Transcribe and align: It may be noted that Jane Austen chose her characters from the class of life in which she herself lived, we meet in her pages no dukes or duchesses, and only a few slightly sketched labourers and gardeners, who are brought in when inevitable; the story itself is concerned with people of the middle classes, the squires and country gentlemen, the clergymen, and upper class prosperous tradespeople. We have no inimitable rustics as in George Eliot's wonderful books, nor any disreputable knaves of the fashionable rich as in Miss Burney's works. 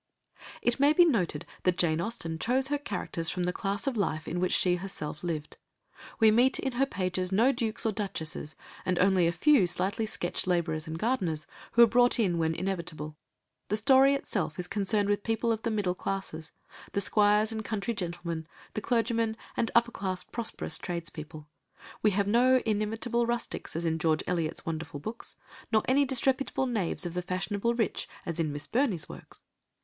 It 0.63 0.79
may 0.79 0.93
be 0.93 1.05
noted 1.05 1.45
that 1.61 1.77
Jane 1.77 2.01
Austen 2.01 2.39
chose 2.39 2.69
her 2.69 2.79
characters 2.79 3.29
from 3.29 3.43
the 3.43 3.53
class 3.53 3.85
of 3.85 3.95
life 3.95 4.27
in 4.27 4.39
which 4.39 4.51
she 4.51 4.77
herself 4.77 5.23
lived, 5.23 5.57
we 6.19 6.31
meet 6.31 6.57
in 6.57 6.71
her 6.71 6.87
pages 6.87 7.31
no 7.31 7.51
dukes 7.51 7.85
or 7.85 7.91
duchesses, 7.91 8.55
and 8.83 8.97
only 8.97 9.27
a 9.27 9.31
few 9.31 9.67
slightly 9.67 10.07
sketched 10.07 10.47
labourers 10.47 10.87
and 10.87 10.97
gardeners, 10.97 11.45
who 11.73 11.83
are 11.83 11.87
brought 11.87 12.17
in 12.19 12.39
when 12.39 12.55
inevitable; 12.55 13.15
the 13.67 13.75
story 13.77 14.15
itself 14.15 14.57
is 14.57 14.67
concerned 14.67 15.07
with 15.07 15.21
people 15.21 15.51
of 15.51 15.61
the 15.61 15.69
middle 15.69 15.93
classes, 15.93 16.51
the 16.93 16.99
squires 16.99 17.51
and 17.51 17.63
country 17.63 17.93
gentlemen, 17.93 18.47
the 18.73 18.81
clergymen, 18.81 19.37
and 19.55 19.69
upper 19.75 19.91
class 19.91 20.23
prosperous 20.23 20.79
tradespeople. 20.79 21.47
We 22.01 22.09
have 22.09 22.25
no 22.25 22.59
inimitable 22.65 23.27
rustics 23.27 23.75
as 23.75 23.85
in 23.85 23.99
George 23.99 24.23
Eliot's 24.25 24.65
wonderful 24.65 24.99
books, 24.99 25.37
nor 25.71 25.83
any 25.87 26.05
disreputable 26.05 26.65
knaves 26.65 27.05
of 27.05 27.13
the 27.13 27.21
fashionable 27.21 27.75
rich 27.75 28.09
as 28.25 28.39
in 28.39 28.51
Miss 28.51 28.65
Burney's 28.65 29.07
works. 29.07 29.43